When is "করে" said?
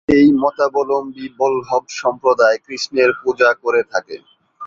3.63-3.81